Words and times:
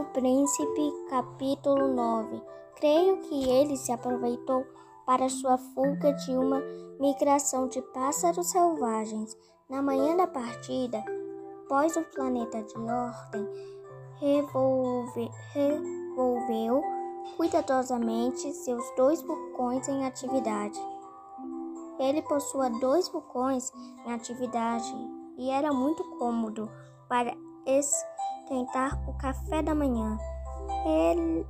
Pequeno 0.00 0.04
Príncipe, 0.12 0.92
capítulo 1.10 1.88
9. 1.88 2.42
Creio 2.76 3.18
que 3.22 3.48
ele 3.50 3.76
se 3.76 3.92
aproveitou 3.92 4.64
para 5.04 5.28
sua 5.28 5.58
fuga 5.58 6.12
de 6.12 6.32
uma 6.32 6.60
migração 6.98 7.68
de 7.68 7.82
pássaros 7.82 8.50
selvagens. 8.50 9.36
Na 9.68 9.82
manhã 9.82 10.16
da 10.16 10.26
partida, 10.26 11.02
pós 11.68 11.96
o 11.96 12.02
planeta 12.14 12.62
de 12.62 12.78
ordem, 12.78 13.48
revolve, 14.20 15.30
revolveu 15.52 16.82
cuidadosamente 17.36 18.52
seus 18.52 18.84
dois 18.96 19.20
vulcões 19.22 19.86
em 19.88 20.06
atividade. 20.06 20.80
Ele 21.98 22.22
possuía 22.22 22.70
dois 22.80 23.08
vulcões 23.08 23.70
em 24.06 24.12
atividade 24.12 24.94
e 25.36 25.50
era 25.50 25.72
muito 25.72 26.02
cômodo 26.18 26.70
para 27.08 27.36
esquentar 28.50 29.00
o 29.08 29.12
café 29.14 29.62
da 29.62 29.74
manhã. 29.74 30.18
Ele 30.84 31.46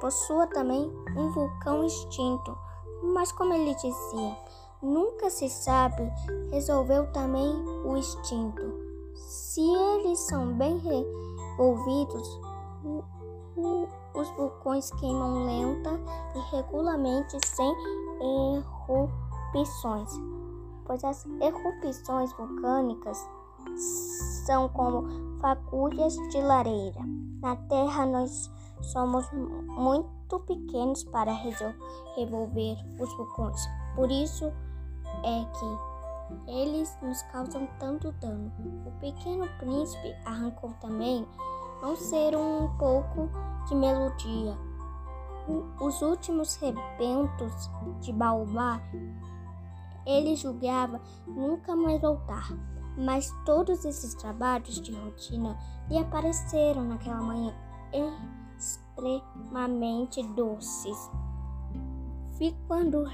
possua 0.00 0.46
também 0.48 0.92
um 1.16 1.30
vulcão 1.30 1.82
extinto, 1.82 2.56
mas 3.02 3.32
como 3.32 3.54
ele 3.54 3.74
dizia, 3.74 4.36
nunca 4.82 5.30
se 5.30 5.48
sabe, 5.48 6.02
resolveu 6.50 7.10
também 7.12 7.50
o 7.86 7.96
extinto. 7.96 8.62
Se 9.14 9.62
eles 9.62 10.18
são 10.26 10.52
bem 10.52 10.76
revolvidos, 10.76 12.40
os 14.14 14.28
vulcões 14.36 14.90
queimam 15.00 15.46
lenta 15.46 15.98
e 16.34 16.54
regularmente 16.54 17.38
sem 17.46 17.74
erupções, 19.54 20.10
pois 20.84 21.02
as 21.02 21.24
erupções 21.40 22.30
vulcânicas 22.34 23.26
são 24.46 24.68
como 24.68 25.40
fagulhas 25.40 26.14
de 26.30 26.40
lareira. 26.40 27.00
Na 27.40 27.56
Terra, 27.56 28.06
nós 28.06 28.50
somos 28.80 29.30
muito 29.32 30.40
pequenos 30.40 31.04
para 31.04 31.32
revolver 31.32 32.76
os 33.00 33.16
vulcões. 33.16 33.60
Por 33.94 34.10
isso 34.10 34.52
é 35.22 35.44
que 35.58 36.50
eles 36.50 36.96
nos 37.02 37.22
causam 37.24 37.68
tanto 37.78 38.12
dano. 38.12 38.52
O 38.86 38.90
pequeno 39.00 39.46
príncipe 39.58 40.14
arrancou 40.24 40.72
também 40.80 41.26
não 41.82 41.96
ser 41.96 42.34
um 42.36 42.68
pouco 42.78 43.28
de 43.68 43.74
melodia. 43.74 44.56
Os 45.80 46.00
últimos 46.00 46.56
rebentos 46.56 47.70
de 48.00 48.12
Baobá, 48.12 48.80
ele 50.06 50.34
julgava 50.36 51.00
nunca 51.26 51.76
mais 51.76 52.00
voltar. 52.00 52.48
Mas 52.96 53.30
todos 53.44 53.84
esses 53.84 54.14
trabalhos 54.14 54.80
de 54.80 54.92
rotina 54.92 55.58
lhe 55.88 55.98
apareceram 55.98 56.84
naquela 56.84 57.20
manhã 57.20 57.52
extremamente 58.56 60.22
doces. 60.34 61.10
Vi 62.38 62.56
quando 62.66 63.04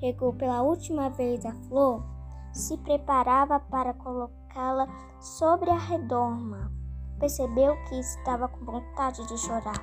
regou 0.00 0.32
pela 0.34 0.62
última 0.62 1.08
vez 1.08 1.44
a 1.46 1.52
flor, 1.68 2.04
se 2.52 2.76
preparava 2.78 3.58
para 3.58 3.94
colocá-la 3.94 4.86
sobre 5.20 5.70
a 5.70 5.78
redoma. 5.78 6.72
Percebeu 7.18 7.76
que 7.84 7.98
estava 8.00 8.48
com 8.48 8.64
vontade 8.64 9.26
de 9.26 9.38
chorar. 9.38 9.82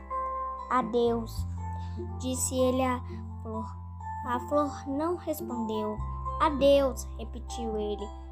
Adeus, 0.70 1.48
disse 2.20 2.56
ele 2.56 2.84
à 2.84 3.02
flor. 3.42 3.66
A 4.26 4.40
flor 4.50 4.88
não 4.88 5.16
respondeu. 5.16 5.98
Adeus, 6.42 7.08
repetiu 7.18 7.78
ele. 7.78 8.27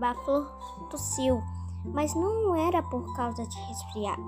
A 0.00 0.14
tossiu, 0.90 1.42
mas 1.84 2.14
não 2.14 2.54
era 2.54 2.82
por 2.82 3.14
causa 3.14 3.46
de 3.46 3.58
resfriar. 3.62 4.18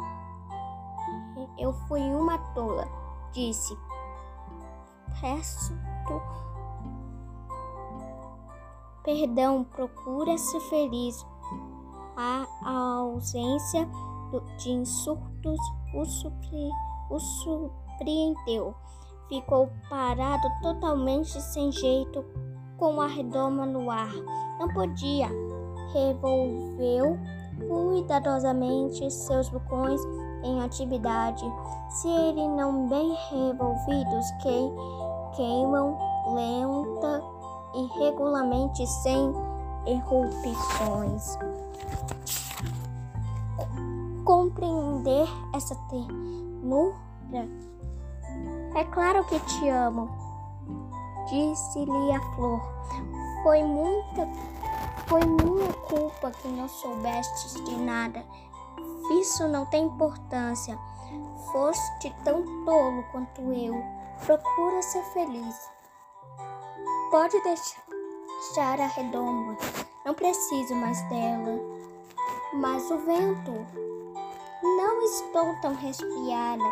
Eu 1.58 1.72
fui 1.86 2.00
uma 2.00 2.38
tola, 2.54 2.86
disse. 3.32 3.76
Peço 5.20 5.74
perdão, 9.08 9.64
procura-se 9.64 10.60
feliz. 10.68 11.26
A 12.14 12.46
ausência 12.66 13.88
de 14.58 14.70
insultos 14.70 15.58
o, 15.94 16.04
supri, 16.04 16.68
o 17.10 17.18
surpreendeu. 17.18 18.74
Ficou 19.28 19.70
parado 19.88 20.46
totalmente 20.60 21.40
sem 21.40 21.72
jeito, 21.72 22.22
com 22.78 23.00
a 23.00 23.06
redoma 23.06 23.66
no 23.66 23.90
ar. 23.90 24.12
Não 24.58 24.68
podia. 24.68 25.28
Revolveu 25.92 27.18
cuidadosamente 27.68 29.10
seus 29.10 29.48
vulcões 29.48 30.00
em 30.44 30.62
atividade. 30.62 31.44
Se 31.90 32.08
ele 32.08 32.46
não 32.48 32.88
bem 32.88 33.16
revolvidos, 33.30 34.30
que 34.42 35.36
queimam 35.36 35.98
lenta 36.34 37.22
e 37.74 37.86
regularmente 37.98 38.86
sem 38.86 39.32
erupções. 39.86 41.38
Compreender 44.24 45.28
essa 45.54 45.74
ternura? 45.90 46.94
É 48.74 48.84
claro 48.84 49.24
que 49.24 49.40
te 49.40 49.68
amo, 49.68 50.08
disse-lhe 51.30 52.12
a 52.12 52.20
flor. 52.34 52.60
Foi 53.42 53.62
muita 53.62 54.28
foi 55.08 55.24
minha 55.24 55.72
culpa 55.88 56.30
que 56.30 56.48
não 56.48 56.68
soubestes 56.68 57.54
de 57.64 57.76
nada. 57.76 58.22
Isso 59.18 59.48
não 59.48 59.64
tem 59.64 59.86
importância. 59.86 60.78
Foste 61.50 62.14
tão 62.24 62.44
tolo 62.66 63.02
quanto 63.10 63.40
eu. 63.50 63.74
Procura 64.26 64.82
ser 64.82 65.02
feliz. 65.14 65.70
Pode 67.10 67.40
deixar 67.42 68.78
a 68.78 68.86
redoma. 68.86 69.56
Não 70.04 70.12
preciso 70.12 70.74
mais 70.74 71.00
dela. 71.08 71.58
Mas 72.52 72.90
o 72.90 72.98
vento. 72.98 73.66
Não 74.62 75.02
estou 75.04 75.58
tão 75.62 75.74
resfriada. 75.74 76.64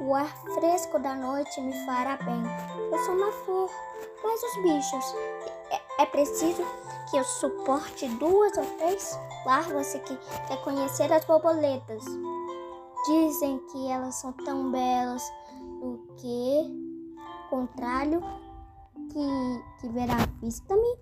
O 0.00 0.14
ar 0.14 0.34
fresco 0.54 0.98
da 0.98 1.14
noite 1.14 1.60
me 1.60 1.72
fará 1.86 2.16
bem. 2.16 2.42
Eu 2.90 2.98
sou 3.04 3.14
uma 3.14 3.32
flor, 3.32 3.70
mas 4.22 4.42
os 4.42 4.62
bichos. 4.62 5.14
É, 5.70 6.02
é 6.02 6.06
preciso 6.06 6.64
que 7.10 7.16
eu 7.16 7.24
suporte 7.24 8.08
duas 8.08 8.56
ou 8.56 8.64
três 8.78 9.18
larvas 9.44 9.92
que 9.92 10.16
quer 10.48 10.62
conhecer 10.64 11.12
as 11.12 11.24
borboletas. 11.24 12.04
Dizem 13.06 13.58
que 13.70 13.90
elas 13.90 14.14
são 14.16 14.32
tão 14.32 14.70
belas 14.70 15.22
do 15.80 16.06
que, 16.16 17.16
contrário, 17.50 18.22
que, 19.10 19.88
verá 19.88 20.16
vista-me. 20.40 20.96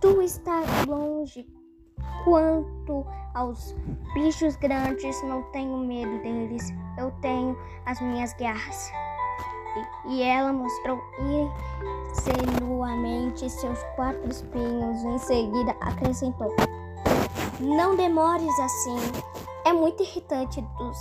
Tu 0.00 0.22
estás 0.22 0.86
longe. 0.86 1.61
Quanto 2.24 3.06
aos 3.34 3.74
bichos 4.14 4.56
grandes, 4.56 5.22
não 5.24 5.42
tenho 5.50 5.76
medo 5.78 6.22
deles. 6.22 6.72
Eu 6.98 7.10
tenho 7.20 7.56
as 7.86 8.00
minhas 8.00 8.32
garras. 8.34 8.92
E, 10.06 10.12
e 10.12 10.22
ela 10.22 10.52
mostrou 10.52 11.00
insinuamente 12.10 13.48
seus 13.48 13.82
quatro 13.96 14.28
espinhos. 14.30 15.02
Em 15.04 15.18
seguida, 15.18 15.74
acrescentou: 15.80 16.54
Não 17.60 17.96
demores 17.96 18.58
assim. 18.60 18.98
É 19.64 19.72
muito 19.72 20.02
irritante 20.02 20.60
dos, 20.78 20.98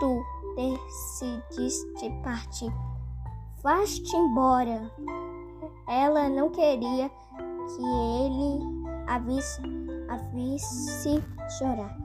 tu 0.00 0.24
decidiste 0.56 2.10
partir. 2.22 2.72
Vá-te 3.62 4.16
embora. 4.16 4.90
Ela 5.86 6.28
não 6.28 6.50
queria 6.50 7.08
que 7.08 7.82
ele 7.82 8.82
a 9.06 9.18
visse, 9.18 9.60
a 10.12 10.16
visse 10.34 11.24
chorar. 11.58 11.96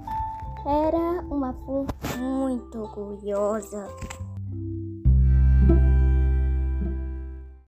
Era 0.66 1.22
uma 1.30 1.54
flor 1.66 1.88
muito 2.18 2.80
orgulhosa. 2.80 3.86